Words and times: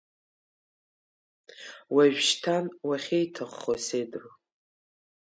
Уажәшьҭан 1.93 2.65
уахьиҭаххо 2.87 3.73
сеидру! 3.85 4.29